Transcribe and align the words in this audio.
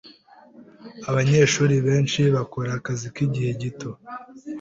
Abanyeshuri 1.09 1.75
benshi 1.87 2.21
bakora 2.35 2.69
akazi 2.79 3.07
k'igihe 3.15 3.51
gito. 3.61 3.89